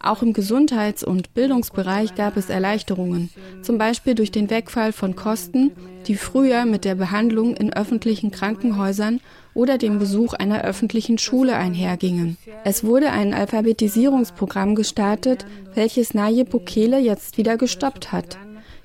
Auch 0.03 0.23
im 0.23 0.33
Gesundheits- 0.33 1.03
und 1.03 1.33
Bildungsbereich 1.35 2.15
gab 2.15 2.35
es 2.35 2.49
Erleichterungen, 2.49 3.29
zum 3.61 3.77
Beispiel 3.77 4.15
durch 4.15 4.31
den 4.31 4.49
Wegfall 4.49 4.93
von 4.93 5.15
Kosten, 5.15 5.71
die 6.07 6.15
früher 6.15 6.65
mit 6.65 6.85
der 6.85 6.95
Behandlung 6.95 7.55
in 7.55 7.71
öffentlichen 7.71 8.31
Krankenhäusern 8.31 9.19
oder 9.53 9.77
dem 9.77 9.99
Besuch 9.99 10.33
einer 10.33 10.63
öffentlichen 10.63 11.19
Schule 11.19 11.55
einhergingen. 11.55 12.37
Es 12.63 12.83
wurde 12.83 13.11
ein 13.11 13.33
Alphabetisierungsprogramm 13.33 14.73
gestartet, 14.73 15.45
welches 15.75 16.15
Nayib 16.15 16.49
Bukele 16.49 16.97
jetzt 16.97 17.37
wieder 17.37 17.57
gestoppt 17.57 18.11
hat. 18.11 18.39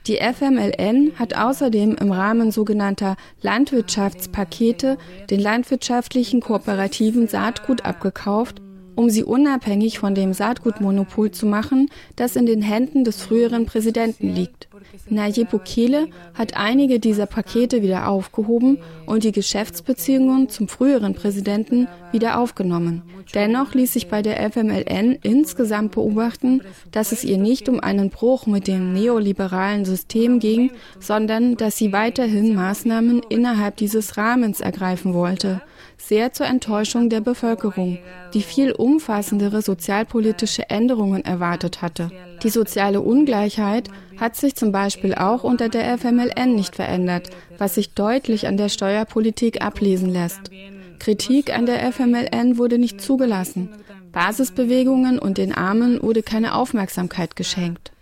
Die 0.06 0.18
FMLN 0.18 1.12
hat 1.18 1.34
außerdem 1.36 1.96
im 1.96 2.12
Rahmen 2.12 2.52
sogenannter 2.52 3.16
Landwirtschaftspakete 3.42 4.98
den 5.30 5.40
landwirtschaftlichen 5.40 6.40
Kooperativen 6.40 7.26
Saatgut 7.26 7.84
abgekauft 7.84 8.60
um 8.96 9.10
sie 9.10 9.22
unabhängig 9.22 10.00
von 10.00 10.14
dem 10.14 10.32
Saatgutmonopol 10.32 11.30
zu 11.30 11.46
machen, 11.46 11.88
das 12.16 12.34
in 12.34 12.46
den 12.46 12.62
Händen 12.62 13.04
des 13.04 13.22
früheren 13.22 13.66
Präsidenten 13.66 14.34
liegt. 14.34 14.68
Nayib 15.08 15.50
Bukele 15.50 16.08
hat 16.34 16.56
einige 16.56 16.98
dieser 16.98 17.26
Pakete 17.26 17.82
wieder 17.82 18.08
aufgehoben 18.08 18.78
und 19.04 19.22
die 19.22 19.32
Geschäftsbeziehungen 19.32 20.48
zum 20.48 20.68
früheren 20.68 21.14
Präsidenten 21.14 21.86
wieder 22.10 22.40
aufgenommen. 22.40 23.02
Dennoch 23.34 23.74
ließ 23.74 23.92
sich 23.92 24.08
bei 24.08 24.22
der 24.22 24.50
FMLN 24.50 25.18
insgesamt 25.22 25.92
beobachten, 25.92 26.62
dass 26.90 27.12
es 27.12 27.24
ihr 27.24 27.38
nicht 27.38 27.68
um 27.68 27.80
einen 27.80 28.10
Bruch 28.10 28.46
mit 28.46 28.66
dem 28.66 28.92
neoliberalen 28.92 29.84
System 29.84 30.38
ging, 30.38 30.70
sondern 31.00 31.56
dass 31.56 31.76
sie 31.76 31.92
weiterhin 31.92 32.54
Maßnahmen 32.54 33.22
innerhalb 33.28 33.76
dieses 33.76 34.16
Rahmens 34.16 34.60
ergreifen 34.60 35.12
wollte 35.12 35.60
sehr 35.98 36.32
zur 36.32 36.46
Enttäuschung 36.46 37.08
der 37.08 37.20
Bevölkerung, 37.20 37.98
die 38.34 38.42
viel 38.42 38.72
umfassendere 38.72 39.62
sozialpolitische 39.62 40.68
Änderungen 40.70 41.24
erwartet 41.24 41.82
hatte. 41.82 42.10
Die 42.42 42.50
soziale 42.50 43.00
Ungleichheit 43.00 43.88
hat 44.18 44.36
sich 44.36 44.54
zum 44.54 44.72
Beispiel 44.72 45.14
auch 45.14 45.44
unter 45.44 45.68
der 45.68 45.98
FMLN 45.98 46.54
nicht 46.54 46.76
verändert, 46.76 47.30
was 47.58 47.74
sich 47.74 47.94
deutlich 47.94 48.46
an 48.46 48.56
der 48.56 48.68
Steuerpolitik 48.68 49.62
ablesen 49.62 50.10
lässt. 50.10 50.50
Kritik 50.98 51.56
an 51.56 51.66
der 51.66 51.92
FMLN 51.92 52.58
wurde 52.58 52.78
nicht 52.78 53.00
zugelassen. 53.00 53.70
Basisbewegungen 54.12 55.18
und 55.18 55.38
den 55.38 55.52
Armen 55.52 56.02
wurde 56.02 56.22
keine 56.22 56.54
Aufmerksamkeit 56.54 57.36
geschenkt. 57.36 57.92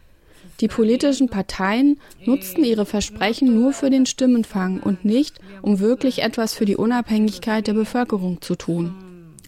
Die 0.61 0.68
politischen 0.68 1.28
Parteien 1.28 1.99
nutzten 2.25 2.64
ihre 2.64 2.87
Versprechen 2.87 3.54
nur 3.54 3.73
für 3.73 3.90
den 3.90 4.06
Stimmenfang 4.06 4.80
und 4.80 5.04
nicht, 5.04 5.40
um 5.62 5.80
wirklich 5.80 6.23
etwas 6.23 6.54
für 6.54 6.64
die 6.64 6.76
Unabhängigkeit 6.76 7.66
der 7.66 7.75
Bevölkerung 7.75 8.40
zu 8.40 8.54
tun. 8.54 8.94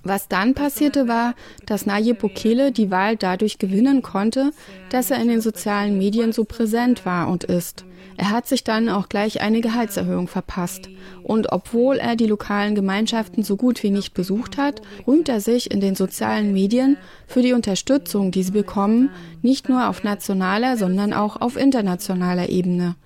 Was 0.03 0.29
dann 0.29 0.55
passierte 0.55 1.09
war, 1.09 1.35
dass 1.67 1.87
Nayib 1.87 2.21
Bukele 2.21 2.71
die 2.71 2.91
Wahl 2.91 3.17
dadurch 3.17 3.59
gewinnen 3.59 4.03
konnte, 4.03 4.53
dass 4.89 5.11
er 5.11 5.21
in 5.21 5.29
den 5.29 5.41
sozialen 5.41 5.99
Medien 5.99 6.33
so 6.33 6.45
präsent 6.45 7.05
war 7.05 7.29
und 7.29 7.45
ist. 7.45 7.85
Er 8.17 8.31
hat 8.31 8.47
sich 8.47 8.65
dann 8.65 8.89
auch 8.89 9.09
gleich 9.09 9.41
eine 9.41 9.61
Gehaltserhöhung 9.61 10.29
verpasst. 10.29 10.89
Und 11.23 11.53
obwohl 11.53 11.97
er 11.97 12.17
die 12.17 12.27
lokalen 12.27 12.75
Gemeinschaften 12.75 13.43
so 13.43 13.57
gut 13.57 13.83
wie 13.83 13.91
nicht 13.91 14.15
besucht 14.15 14.57
hat, 14.57 14.81
rühmt 15.07 15.29
er 15.29 15.41
sich 15.41 15.71
in 15.71 15.81
den 15.81 15.95
sozialen 15.95 16.53
Medien 16.53 16.97
für 17.27 17.43
die 17.43 17.53
Unterstützung, 17.53 18.31
die 18.31 18.43
sie 18.43 18.53
bekommen, 18.53 19.11
nicht 19.43 19.69
nur 19.69 19.89
auf 19.89 20.03
nationaler, 20.03 20.77
sondern 20.77 21.13
auch 21.13 21.41
auf 21.41 21.57
internationaler 21.57 22.49
Ebene. 22.49 22.97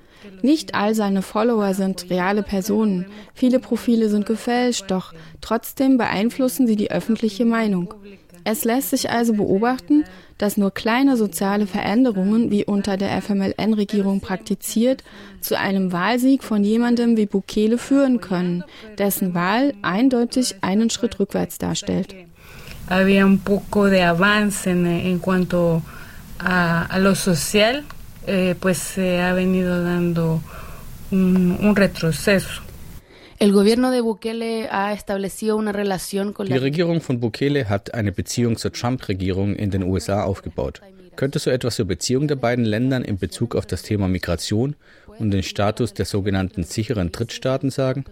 Nicht 0.43 0.75
all 0.75 0.95
seine 0.95 1.23
Follower 1.23 1.75
sind 1.75 2.11
reale 2.11 2.43
Personen, 2.43 3.07
viele 3.35 3.59
Profile 3.59 4.09
sind 4.09 4.26
gefälscht, 4.26 4.85
doch 4.88 5.14
trotzdem 5.40 5.97
beeinflussen 5.97 6.67
sie 6.67 6.76
die 6.76 6.90
öffentliche 6.90 7.45
Meinung. 7.45 7.95
Es 8.44 8.64
lässt 8.64 8.90
sich 8.90 9.11
also 9.11 9.35
beobachten, 9.35 10.04
dass 10.38 10.56
nur 10.56 10.70
kleine 10.70 11.16
soziale 11.16 11.66
Veränderungen, 11.66 12.50
wie 12.50 12.64
unter 12.64 12.97
der 12.97 13.20
FMLN-Regierung 13.20 14.20
praktiziert, 14.20 15.04
zu 15.40 15.59
einem 15.59 15.92
Wahlsieg 15.92 16.42
von 16.42 16.64
jemandem 16.64 17.16
wie 17.16 17.26
Bukele 17.26 17.78
führen 17.78 18.20
können, 18.20 18.64
dessen 18.99 19.35
Wahl 19.35 19.75
eindeutig 19.82 20.56
einen 20.62 20.90
Schritt 20.90 21.18
rückwärts 21.20 21.59
darstellt. 21.59 22.14
Había 22.88 23.25
un 23.25 23.38
poco 23.38 23.87
de 23.87 24.02
avance 24.02 24.68
en, 24.70 24.85
en 24.85 25.20
cuanto 25.20 25.80
a, 26.38 26.87
a 26.87 26.99
lo 26.99 27.14
social, 27.14 27.85
eh, 28.26 28.56
pues 28.59 28.78
se. 28.78 29.20
Die 36.47 36.59
Regierung 36.59 37.00
von 37.00 37.20
Bukele 37.20 37.70
hat 37.70 37.94
eine 37.94 38.12
Beziehung 38.12 38.59
zur 38.59 38.70
Trump-Regierung 38.70 39.56
in 39.56 39.70
den 39.70 39.82
USA 39.82 40.25
aufgebaut. 40.25 40.82
Könnte 41.16 41.38
so 41.38 41.49
etwas 41.49 41.76
zur 41.76 41.87
Beziehung 41.87 42.28
der 42.28 42.37
beiden 42.37 42.66
Länder 42.66 43.02
in 43.02 43.16
Bezug 43.16 43.56
auf 43.56 43.64
das 43.64 43.82
Thema 43.82 44.09
Migration 44.09 44.76
und 45.18 45.30
den 45.30 45.42
Status 45.42 45.94
der 45.94 46.04
sogenannten 46.04 46.64
sicheren 46.64 47.12
Drittstaaten 47.12 47.70
sagen? 47.70 48.04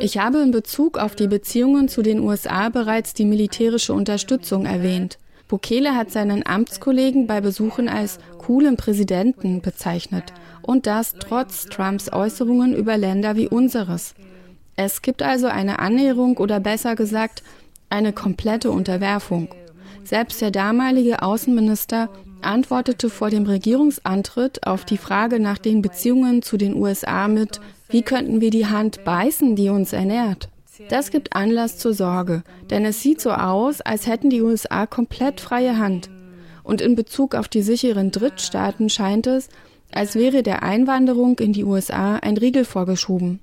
Ich 0.00 0.18
habe 0.18 0.38
in 0.38 0.50
Bezug 0.50 0.98
auf 0.98 1.14
die 1.14 1.28
Beziehungen 1.28 1.88
zu 1.88 2.02
den 2.02 2.18
USA 2.18 2.70
bereits 2.70 3.14
die 3.14 3.24
militärische 3.24 3.92
Unterstützung 3.92 4.66
erwähnt. 4.66 5.18
Bukele 5.48 5.96
hat 5.96 6.10
seinen 6.10 6.46
Amtskollegen 6.46 7.26
bei 7.26 7.40
Besuchen 7.40 7.88
als 7.88 8.18
coolen 8.36 8.76
Präsidenten 8.76 9.62
bezeichnet. 9.62 10.32
Und 10.60 10.86
das 10.86 11.14
trotz 11.14 11.64
Trumps 11.64 12.12
Äußerungen 12.12 12.74
über 12.74 12.98
Länder 12.98 13.36
wie 13.36 13.48
unseres. 13.48 14.14
Es 14.76 15.00
gibt 15.00 15.22
also 15.22 15.46
eine 15.46 15.78
Annäherung 15.78 16.36
oder 16.36 16.60
besser 16.60 16.94
gesagt 16.94 17.42
eine 17.88 18.12
komplette 18.12 18.70
Unterwerfung. 18.70 19.48
Selbst 20.04 20.40
der 20.40 20.50
damalige 20.50 21.22
Außenminister 21.22 22.10
antwortete 22.42 23.10
vor 23.10 23.30
dem 23.30 23.44
Regierungsantritt 23.46 24.66
auf 24.66 24.84
die 24.84 24.98
Frage 24.98 25.40
nach 25.40 25.58
den 25.58 25.82
Beziehungen 25.82 26.42
zu 26.42 26.56
den 26.58 26.74
USA 26.74 27.26
mit, 27.26 27.60
wie 27.88 28.02
könnten 28.02 28.40
wir 28.40 28.50
die 28.50 28.66
Hand 28.66 29.04
beißen, 29.04 29.56
die 29.56 29.70
uns 29.70 29.92
ernährt? 29.92 30.48
Das 30.88 31.10
gibt 31.10 31.34
Anlass 31.34 31.78
zur 31.78 31.94
Sorge, 31.94 32.42
denn 32.70 32.84
es 32.84 33.02
sieht 33.02 33.20
so 33.20 33.30
aus, 33.30 33.80
als 33.80 34.06
hätten 34.06 34.30
die 34.30 34.42
USA 34.42 34.86
komplett 34.86 35.40
freie 35.40 35.78
Hand. 35.78 36.10
Und 36.62 36.80
in 36.80 36.94
Bezug 36.94 37.34
auf 37.34 37.48
die 37.48 37.62
sicheren 37.62 38.10
Drittstaaten 38.10 38.88
scheint 38.88 39.26
es, 39.26 39.48
als 39.92 40.14
wäre 40.14 40.42
der 40.42 40.62
Einwanderung 40.62 41.38
in 41.38 41.52
die 41.52 41.64
USA 41.64 42.16
ein 42.16 42.36
Riegel 42.36 42.64
vorgeschoben. 42.64 43.40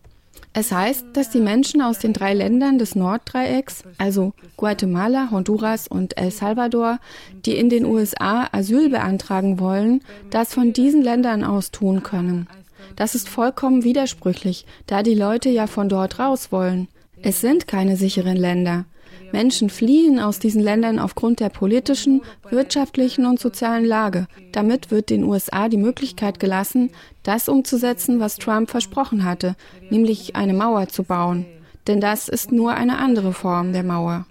Es 0.54 0.72
heißt, 0.72 1.08
dass 1.13 1.30
die 1.30 1.42
Menschen 1.42 1.82
aus 1.82 2.00
den 2.00 2.13
drei 2.13 2.34
Ländern 2.34 2.77
des 2.77 2.96
Norddreiecks, 2.96 3.84
also 3.98 4.32
Guatemala, 4.56 5.30
Honduras 5.32 5.88
und 5.88 6.18
El 6.18 6.32
Salvador, 6.32 7.00
die 7.46 7.58
in 7.58 7.70
den 7.70 7.84
USA 7.84 8.48
Asyl 8.54 8.89
beantragen 8.89 9.60
wollen, 9.60 10.01
das 10.30 10.54
von 10.54 10.72
diesen 10.72 11.01
Ländern 11.01 11.44
aus 11.44 11.72
tun 11.72 12.04
können. 12.04 12.48
Das 12.96 13.15
ist 13.15 13.27
vollkommen 13.27 13.84
widersprüchlich, 13.84 14.65
da 14.88 15.04
die 15.04 15.15
Leute 15.15 15.50
ja 15.50 15.68
von 15.68 15.89
dort 15.89 16.20
raus 16.20 16.54
wollen. 16.54 16.88
Es 17.27 17.41
sind 17.41 17.67
keine 17.67 17.98
sicheren 17.98 18.38
Länder. 18.38 18.86
Menschen 19.32 19.72
fliehen 19.72 20.20
aus 20.20 20.38
diesen 20.38 20.62
Ländern 20.62 21.00
aufgrund 21.00 21.39
der 21.39 21.50
politischen, 21.50 22.22
wirtschaftlichen 22.51 23.25
und 23.25 23.39
sozialen 23.39 23.84
Lage. 23.84 24.27
Damit 24.51 24.91
wird 24.91 25.10
den 25.10 25.24
USA 25.24 25.67
die 25.67 25.77
Möglichkeit 25.77 26.39
gelassen, 26.39 26.91
das 27.24 27.50
umzusetzen, 27.50 28.20
was 28.20 28.36
Trump 28.36 28.70
versprochen 28.70 29.25
hatte, 29.25 29.55
nämlich 29.89 30.36
eine 30.36 30.53
Mauer 30.53 30.88
zu 30.88 31.01
bauen. 31.01 31.48
denn 31.88 32.00
das 32.00 32.29
ist 32.29 32.51
nur 32.51 32.75
eine 32.75 33.00
andere 33.00 33.34
Form 33.34 33.74
der 33.74 33.84
Mauer. 33.84 34.27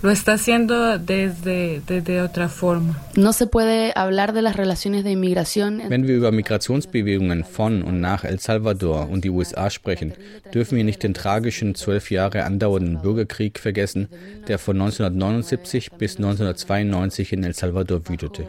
Lo 0.00 0.10
está 0.10 0.34
haciendo 0.34 0.96
desde, 0.96 1.82
desde 1.84 2.22
otra 2.22 2.48
forma. 2.48 3.02
No 3.16 3.32
se 3.32 3.48
puede 3.48 3.92
hablar 3.96 4.32
de 4.32 4.42
las 4.42 4.54
relaciones 4.54 5.02
de 5.02 5.10
inmigración. 5.10 5.82
Wenn 5.88 6.06
wir 6.06 6.14
über 6.14 6.30
Migrationsbewegungen 6.30 7.42
von 7.42 7.82
und 7.82 8.00
nach 8.00 8.22
El 8.22 8.38
Salvador 8.38 9.08
und 9.10 9.24
die 9.24 9.30
USA 9.30 9.70
sprechen, 9.70 10.12
dürfen 10.54 10.76
wir 10.76 10.84
nicht 10.84 11.02
den 11.02 11.14
tragischen 11.14 11.74
zwölf 11.74 12.12
Jahre 12.12 12.44
andauernden 12.44 13.02
Bürgerkrieg 13.02 13.58
vergessen, 13.58 14.06
der 14.46 14.60
von 14.60 14.76
1979 14.76 15.90
bis 15.98 16.16
1992 16.16 17.32
in 17.32 17.42
El 17.42 17.54
Salvador 17.54 18.08
wütete. 18.08 18.46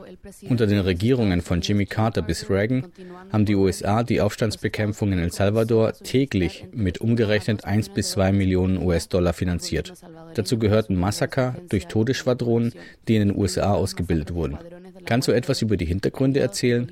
Unter 0.47 0.67
den 0.67 0.81
Regierungen 0.81 1.41
von 1.41 1.61
Jimmy 1.61 1.87
Carter 1.87 2.21
bis 2.21 2.47
Reagan 2.47 2.85
haben 3.33 3.45
die 3.45 3.55
USA 3.55 4.03
die 4.03 4.21
Aufstandsbekämpfung 4.21 5.13
in 5.13 5.19
El 5.19 5.31
Salvador 5.31 5.93
täglich 5.93 6.67
mit 6.71 7.01
umgerechnet 7.01 7.65
1 7.65 7.89
bis 7.89 8.11
2 8.11 8.33
Millionen 8.33 8.77
US-Dollar 8.77 9.33
finanziert. 9.33 9.93
Dazu 10.35 10.59
gehörten 10.59 10.95
Massaker 10.95 11.38
Massaker 11.39 11.55
durch 11.69 11.87
Todesschwadronen, 11.87 12.73
die 13.07 13.15
in 13.15 13.29
den 13.29 13.37
USA 13.37 13.73
ausgebildet 13.73 14.33
wurden. 14.33 14.57
Kannst 15.05 15.27
du 15.27 15.31
etwas 15.31 15.61
über 15.61 15.77
die 15.77 15.85
Hintergründe 15.85 16.39
erzählen? 16.39 16.91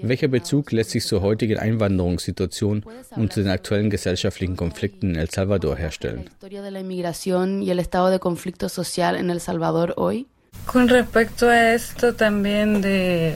Welcher 0.00 0.28
Bezug 0.28 0.70
lässt 0.70 0.90
sich 0.90 1.04
zur 1.04 1.22
heutigen 1.22 1.58
Einwanderungssituation 1.58 2.84
und 3.16 3.32
zu 3.32 3.42
den 3.42 3.50
aktuellen 3.50 3.90
gesellschaftlichen 3.90 4.56
Konflikten 4.56 5.10
in 5.10 5.16
El 5.16 5.30
Salvador 5.30 5.76
herstellen? 5.76 6.30
Con 10.66 10.88
respecto 10.88 11.46
a 11.46 11.72
esto 11.72 12.12
también 12.12 12.82
de 12.82 13.34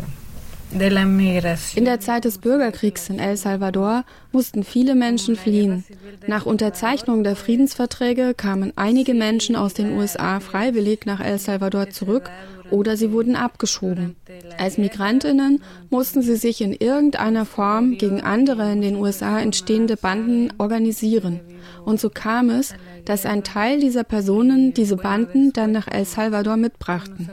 in 0.72 1.84
der 1.84 2.00
Zeit 2.00 2.24
des 2.24 2.38
Bürgerkriegs 2.38 3.10
in 3.10 3.18
El 3.18 3.36
Salvador 3.36 4.04
mussten 4.32 4.64
viele 4.64 4.94
Menschen 4.94 5.36
fliehen. 5.36 5.84
Nach 6.26 6.46
Unterzeichnung 6.46 7.24
der 7.24 7.36
Friedensverträge 7.36 8.32
kamen 8.34 8.72
einige 8.76 9.12
Menschen 9.12 9.54
aus 9.54 9.74
den 9.74 9.92
USA 9.98 10.40
freiwillig 10.40 11.04
nach 11.04 11.20
El 11.20 11.38
Salvador 11.38 11.90
zurück 11.90 12.30
oder 12.70 12.96
sie 12.96 13.12
wurden 13.12 13.36
abgeschoben. 13.36 14.16
Als 14.58 14.78
Migrantinnen 14.78 15.62
mussten 15.90 16.22
sie 16.22 16.36
sich 16.36 16.62
in 16.62 16.72
irgendeiner 16.72 17.44
Form 17.44 17.98
gegen 17.98 18.22
andere 18.22 18.72
in 18.72 18.80
den 18.80 18.96
USA 18.96 19.40
entstehende 19.40 19.98
Banden 19.98 20.54
organisieren. 20.56 21.40
Und 21.84 22.00
so 22.00 22.08
kam 22.08 22.48
es, 22.48 22.74
dass 23.04 23.26
ein 23.26 23.44
Teil 23.44 23.80
dieser 23.80 24.04
Personen 24.04 24.74
diese 24.74 24.96
Banden 24.96 25.52
dann 25.52 25.72
nach 25.72 25.88
El 25.88 26.04
Salvador 26.04 26.56
mitbrachten. 26.56 27.30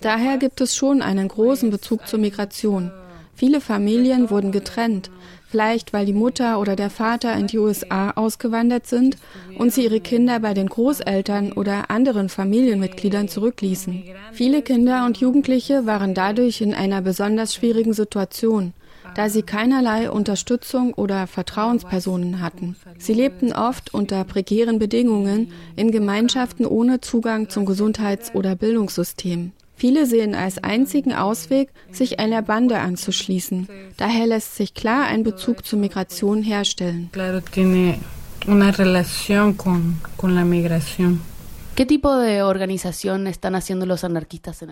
Daher 0.00 0.38
gibt 0.38 0.60
es 0.60 0.76
schon 0.76 1.02
einen 1.02 1.28
großen 1.28 1.70
Bezug 1.70 2.06
zur 2.06 2.18
Migration. 2.18 2.90
Viele 3.34 3.60
Familien 3.60 4.30
wurden 4.30 4.50
getrennt, 4.50 5.10
vielleicht 5.48 5.92
weil 5.92 6.06
die 6.06 6.14
Mutter 6.14 6.58
oder 6.58 6.74
der 6.74 6.88
Vater 6.88 7.34
in 7.34 7.46
die 7.46 7.58
USA 7.58 8.12
ausgewandert 8.12 8.86
sind 8.86 9.18
und 9.58 9.74
sie 9.74 9.84
ihre 9.84 10.00
Kinder 10.00 10.40
bei 10.40 10.54
den 10.54 10.68
Großeltern 10.68 11.52
oder 11.52 11.90
anderen 11.90 12.30
Familienmitgliedern 12.30 13.28
zurückließen. 13.28 14.04
Viele 14.32 14.62
Kinder 14.62 15.04
und 15.04 15.18
Jugendliche 15.18 15.84
waren 15.84 16.14
dadurch 16.14 16.62
in 16.62 16.72
einer 16.72 17.02
besonders 17.02 17.54
schwierigen 17.54 17.92
Situation 17.92 18.72
da 19.16 19.30
sie 19.30 19.42
keinerlei 19.42 20.10
Unterstützung 20.10 20.92
oder 20.92 21.26
Vertrauenspersonen 21.26 22.42
hatten. 22.42 22.76
Sie 22.98 23.14
lebten 23.14 23.52
oft 23.52 23.94
unter 23.94 24.22
prekären 24.24 24.78
Bedingungen 24.78 25.52
in 25.74 25.90
Gemeinschaften 25.90 26.66
ohne 26.66 27.00
Zugang 27.00 27.48
zum 27.48 27.64
Gesundheits- 27.64 28.34
oder 28.34 28.54
Bildungssystem. 28.56 29.52
Viele 29.74 30.04
sehen 30.04 30.34
als 30.34 30.62
einzigen 30.62 31.14
Ausweg, 31.14 31.70
sich 31.90 32.18
einer 32.18 32.42
Bande 32.42 32.78
anzuschließen. 32.78 33.68
Daher 33.96 34.26
lässt 34.26 34.56
sich 34.56 34.74
klar 34.74 35.06
ein 35.06 35.22
Bezug 35.22 35.64
zur 35.64 35.78
Migration 35.78 36.42
herstellen. 36.42 37.08
Claro, 37.12 37.40
tiene 37.40 37.98
una 38.46 38.70
relación 38.70 39.56
con, 39.56 39.96
con 40.18 40.34
la 40.34 40.44
migración. 40.44 41.20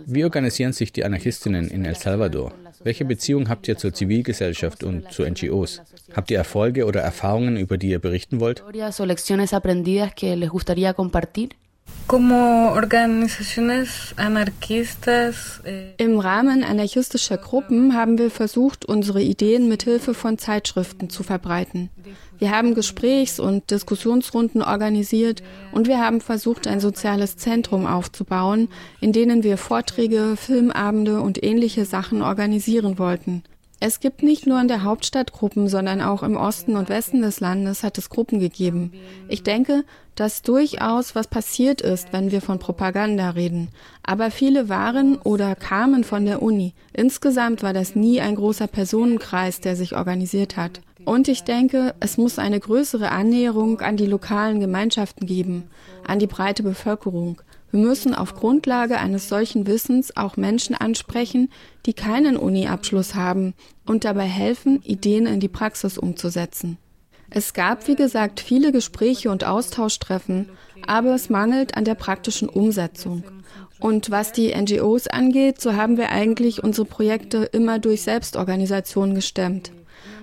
Wie 0.07 0.25
organisieren 0.25 0.73
sich 0.73 0.91
die 0.91 1.05
Anarchistinnen 1.05 1.69
in 1.69 1.85
El 1.85 1.97
Salvador? 1.97 2.55
Welche 2.83 3.05
Beziehung 3.05 3.51
habt 3.51 3.69
ihr 3.69 3.77
zur 3.77 3.93
Zivilgesellschaft 3.93 4.83
und 4.83 5.13
zu 5.13 5.23
NGOs? 5.23 5.83
Habt 6.15 6.31
ihr 6.31 6.39
Erfolge 6.39 6.87
oder 6.87 7.03
Erfahrungen, 7.03 7.59
über 7.59 7.77
die 7.77 7.91
ihr 7.91 7.99
berichten 7.99 8.41
wollt? 8.41 8.65
Eh, 8.73 8.85
Im 15.97 16.19
Rahmen 16.19 16.63
anarchistischer 16.63 17.39
Gruppen 17.39 17.95
haben 17.95 18.19
wir 18.19 18.31
versucht, 18.31 18.85
unsere 18.85 19.23
Ideen 19.23 19.69
mit 19.69 19.85
Hilfe 19.85 20.13
von 20.13 20.37
Zeitschriften 20.37 21.09
zu 21.09 21.23
verbreiten. 21.23 21.89
Wir 22.39 22.51
haben 22.51 22.75
Gesprächs- 22.75 23.41
und 23.41 23.71
Diskussionsrunden 23.71 24.63
organisiert 24.63 25.43
und 25.73 25.89
wir 25.89 25.99
haben 25.99 26.21
versucht, 26.21 26.67
ein 26.67 26.81
soziales 26.81 27.39
Zentrum 27.39 27.87
aufzubauen, 27.87 28.69
in 29.01 29.13
denen 29.13 29.43
wir 29.43 29.57
Vorträge, 29.57 30.37
Filmabende 30.37 31.21
und 31.21 31.43
ähnliche 31.43 31.87
Sachen 31.87 32.21
organisieren 32.21 32.99
wollten. 32.99 33.45
Es 33.81 34.01
gibt 34.01 34.23
nicht 34.23 34.47
nur 34.47 34.61
in 34.61 34.69
der 34.69 34.83
Hauptstadt 34.83 35.33
Gruppen, 35.33 35.69
sondern 35.69 36.01
auch 36.01 36.23
im 36.23 36.37
Osten 36.37 36.77
und 36.77 36.89
Westen 36.89 37.23
des 37.23 37.41
Landes 37.41 37.83
hat 37.83 37.99
es 37.99 38.09
Gruppen 38.09 38.41
gegeben. 38.41 38.93
Ich 39.29 39.43
denke, 39.43 39.85
dass 40.15 40.43
durchaus 40.43 41.15
was 41.15 41.27
passiert 41.27 41.81
ist, 41.81 42.13
wenn 42.13 42.31
wir 42.31 42.41
von 42.41 42.59
Propaganda 42.59 43.31
reden. 43.31 43.69
Aber 44.03 44.31
viele 44.31 44.69
waren 44.69 45.17
oder 45.17 45.55
kamen 45.55 46.05
von 46.05 46.25
der 46.25 46.41
Uni. 46.41 46.73
Insgesamt 46.93 47.63
war 47.63 47.73
das 47.73 47.97
nie 47.97 48.21
ein 48.21 48.37
großer 48.37 48.69
Personenkreis, 48.69 49.61
der 49.61 49.77
sich 49.77 49.97
organisiert 49.97 50.57
hat. 50.57 50.81
Und 51.05 51.29
ich 51.29 51.43
denke, 51.43 51.95
es 52.01 52.17
muss 52.17 52.39
eine 52.39 52.61
größere 52.61 53.11
Annäherung 53.11 53.81
an 53.81 53.97
die 53.97 54.07
lokalen 54.07 54.61
Gemeinschaften 54.61 55.27
geben, 55.27 55.65
an 56.07 56.19
die 56.19 56.27
breite 56.27 56.63
Bevölkerung. 56.63 57.43
Wir 57.75 57.81
müssen 57.81 58.15
auf 58.15 58.37
Grundlage 58.37 58.99
eines 58.99 59.29
solchen 59.29 59.67
Wissens 59.67 60.17
auch 60.17 60.37
Menschen 60.37 60.77
ansprechen, 60.77 61.51
die 61.87 61.93
keinen 61.93 62.37
Uni-Abschluss 62.37 63.17
haben 63.17 63.53
und 63.85 64.05
dabei 64.05 64.27
helfen, 64.27 64.81
Ideen 64.85 65.27
in 65.27 65.41
die 65.41 65.49
Praxis 65.49 65.99
umzusetzen. 65.99 66.79
Es 67.31 67.53
gab, 67.53 67.89
wie 67.89 67.97
gesagt, 67.97 68.39
viele 68.39 68.71
Gespräche 68.71 69.29
und 69.29 69.43
Austauschtreffen, 69.43 70.51
aber 70.87 71.17
es 71.17 71.31
mangelt 71.31 71.77
an 71.77 71.85
der 71.85 71.97
praktischen 71.97 72.49
Umsetzung. 72.49 73.25
Und 73.81 74.09
was 74.13 74.31
die 74.31 74.55
NGOs 74.55 75.09
angeht, 75.09 75.61
so 75.61 75.75
haben 75.75 75.97
wir 75.97 76.11
eigentlich 76.11 76.63
unsere 76.63 76.87
Projekte 76.87 77.39
immer 77.39 77.81
durch 77.81 78.03
Selbstorganisation 78.03 79.17
gestemmt. 79.17 79.73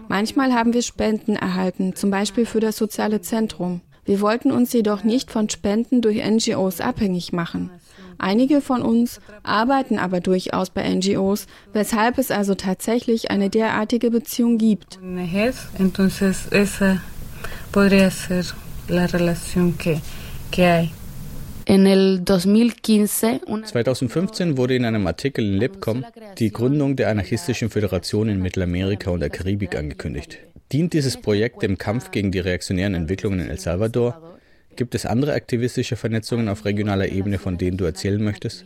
Manchmal 0.07 0.53
haben 0.53 0.71
wir 0.71 0.83
Spenden 0.83 1.35
erhalten, 1.35 1.97
zum 1.97 2.11
Beispiel 2.11 2.45
für 2.45 2.61
das 2.61 2.77
soziale 2.77 3.19
Zentrum. 3.19 3.81
Wir 4.05 4.21
wollten 4.21 4.51
uns 4.51 4.73
jedoch 4.73 5.03
nicht 5.03 5.31
von 5.31 5.49
Spenden 5.49 6.01
durch 6.01 6.23
NGOs 6.25 6.81
abhängig 6.81 7.33
machen. 7.33 7.69
Einige 8.17 8.61
von 8.61 8.81
uns 8.81 9.19
arbeiten 9.43 9.97
aber 9.97 10.19
durchaus 10.19 10.69
bei 10.69 10.87
NGOs, 10.87 11.47
weshalb 11.73 12.17
es 12.17 12.29
also 12.29 12.55
tatsächlich 12.55 13.31
eine 13.31 13.49
derartige 13.49 14.11
Beziehung 14.11 14.57
gibt. 14.57 14.99
Hay. 15.01 15.51
2015 23.65 24.57
wurde 24.57 24.75
in 24.75 24.85
einem 24.85 25.07
Artikel 25.07 25.45
in 25.45 25.53
Libcom 25.57 26.05
die 26.37 26.51
Gründung 26.51 26.95
der 26.95 27.09
anarchistischen 27.09 27.69
Föderation 27.69 28.29
in 28.29 28.41
Mittelamerika 28.41 29.09
und 29.11 29.21
der 29.21 29.29
Karibik 29.29 29.75
angekündigt. 29.75 30.39
Dient 30.71 30.93
dieses 30.93 31.19
Projekt 31.19 31.63
dem 31.63 31.77
Kampf 31.77 32.11
gegen 32.11 32.31
die 32.31 32.39
reaktionären 32.39 32.93
Entwicklungen 32.93 33.41
in 33.41 33.49
El 33.49 33.59
Salvador? 33.59 34.37
Gibt 34.77 34.95
es 34.95 35.05
andere 35.05 35.33
aktivistische 35.33 35.97
Vernetzungen 35.97 36.47
auf 36.47 36.63
regionaler 36.63 37.09
Ebene, 37.09 37.39
von 37.39 37.57
denen 37.57 37.75
du 37.75 37.83
erzählen 37.83 38.23
möchtest? 38.23 38.63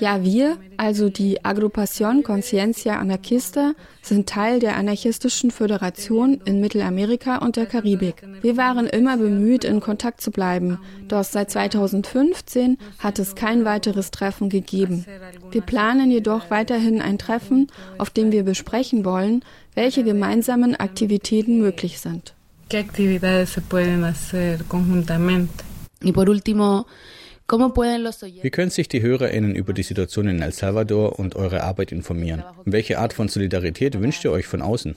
Ja, 0.00 0.22
wir, 0.24 0.56
also 0.76 1.10
die 1.10 1.44
Agrupación 1.44 2.22
Conciencia 2.24 2.98
Anarquista, 2.98 3.72
sind 4.02 4.28
Teil 4.28 4.58
der 4.58 4.76
anarchistischen 4.76 5.52
Föderation 5.52 6.40
in 6.44 6.60
Mittelamerika 6.60 7.36
und 7.38 7.54
der 7.54 7.66
Karibik. 7.66 8.16
Wir 8.42 8.56
waren 8.56 8.88
immer 8.88 9.16
bemüht, 9.16 9.64
in 9.64 9.78
Kontakt 9.78 10.20
zu 10.22 10.32
bleiben, 10.32 10.80
doch 11.06 11.22
seit 11.22 11.52
2015 11.52 12.78
hat 12.98 13.20
es 13.20 13.36
kein 13.36 13.64
weiteres 13.64 14.10
Treffen 14.10 14.48
gegeben. 14.48 15.04
Wir 15.52 15.60
planen 15.60 16.10
jedoch 16.10 16.50
weiterhin 16.50 17.00
ein 17.00 17.18
Treffen, 17.18 17.68
auf 17.98 18.10
dem 18.10 18.32
wir 18.32 18.42
besprechen 18.42 19.04
wollen, 19.04 19.44
welche 19.74 20.02
gemeinsamen 20.02 20.74
Aktivitäten 20.74 21.60
möglich 21.60 22.00
sind. 22.00 22.32
¿Qué 22.68 22.78
actividades 22.78 23.52
se 23.52 23.60
pueden 23.60 24.04
hacer 24.04 24.58
conjuntamente? 24.68 25.65
Y 26.02 26.12
por 26.12 26.28
último, 26.28 26.86
wie 28.42 28.50
können 28.50 28.70
sich 28.70 28.88
die 28.88 29.02
HörerInnen 29.02 29.54
über 29.54 29.72
die 29.72 29.84
Situation 29.84 30.26
in 30.26 30.42
El 30.42 30.52
Salvador 30.52 31.16
und 31.16 31.36
eure 31.36 31.62
Arbeit 31.62 31.92
informieren? 31.92 32.42
Welche 32.64 32.98
Art 32.98 33.12
von 33.12 33.28
Solidarität 33.28 34.00
wünscht 34.00 34.24
ihr 34.24 34.32
euch 34.32 34.48
von 34.48 34.62
außen? 34.62 34.96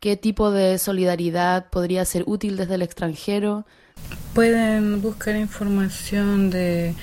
¿Qué 0.00 0.16
tipo 0.16 0.50
de 0.50 0.78
solidaridad 0.78 1.70
podría 1.70 2.06
ser 2.06 2.26
útil 2.26 2.56
desde 2.56 2.74
el 2.74 2.82
extranjero? 2.82 3.64
Pueden 4.34 5.00
buscar 5.02 5.34
información 5.34 6.50
de 6.50 6.94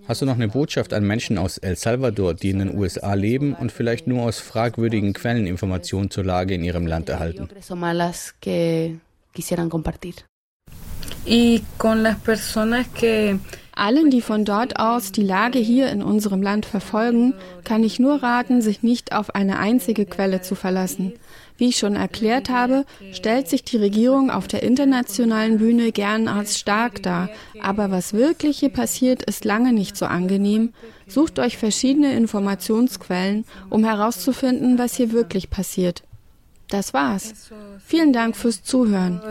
Hast 0.07 0.21
du 0.21 0.25
noch 0.25 0.35
eine 0.35 0.47
Botschaft 0.47 0.93
an 0.93 1.05
Menschen 1.05 1.37
aus 1.37 1.57
El 1.57 1.75
Salvador, 1.75 2.33
die 2.33 2.51
in 2.51 2.59
den 2.59 2.77
USA 2.77 3.13
leben 3.13 3.55
und 3.55 3.73
vielleicht 3.73 4.07
nur 4.07 4.23
aus 4.23 4.39
fragwürdigen 4.39 5.11
Quellen 5.13 5.45
Informationen 5.45 6.09
zur 6.09 6.23
Lage 6.23 6.53
in 6.53 6.63
ihrem 6.63 6.87
Land 6.87 7.09
erhalten? 7.09 7.49
Allen, 13.73 14.09
die 14.09 14.21
von 14.21 14.45
dort 14.45 14.79
aus 14.79 15.11
die 15.11 15.23
Lage 15.23 15.59
hier 15.59 15.89
in 15.89 16.03
unserem 16.03 16.41
Land 16.41 16.65
verfolgen, 16.65 17.33
kann 17.63 17.83
ich 17.83 17.99
nur 17.99 18.21
raten, 18.21 18.61
sich 18.61 18.83
nicht 18.83 19.13
auf 19.13 19.33
eine 19.33 19.59
einzige 19.59 20.05
Quelle 20.05 20.41
zu 20.41 20.55
verlassen. 20.55 21.13
Wie 21.61 21.69
ich 21.69 21.77
schon 21.77 21.95
erklärt 21.95 22.49
habe, 22.49 22.85
stellt 23.11 23.47
sich 23.47 23.63
die 23.63 23.77
Regierung 23.77 24.31
auf 24.31 24.47
der 24.47 24.63
internationalen 24.63 25.59
Bühne 25.59 25.91
gern 25.91 26.27
als 26.27 26.57
stark 26.57 27.03
dar. 27.03 27.29
Aber 27.61 27.91
was 27.91 28.13
wirklich 28.13 28.57
hier 28.57 28.69
passiert, 28.69 29.21
ist 29.21 29.45
lange 29.45 29.71
nicht 29.71 29.95
so 29.95 30.07
angenehm. 30.07 30.73
Sucht 31.05 31.37
euch 31.37 31.57
verschiedene 31.57 32.15
Informationsquellen, 32.15 33.45
um 33.69 33.83
herauszufinden, 33.83 34.79
was 34.79 34.95
hier 34.95 35.11
wirklich 35.11 35.51
passiert. 35.51 36.01
Das 36.67 36.95
war's. 36.95 37.51
Vielen 37.85 38.11
Dank 38.11 38.35
fürs 38.35 38.63
Zuhören. 38.63 39.21